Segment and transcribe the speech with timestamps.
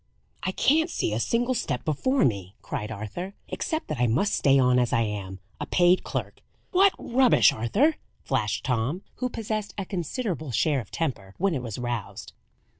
[0.41, 3.35] "I can't see a single step before me," cried Arthur.
[3.49, 6.39] "Except that I must stay on as I am, a paid clerk."
[6.71, 11.77] "What rubbish, Arthur!" flashed Tom, who possessed a considerable share of temper when it was
[11.77, 12.33] roused.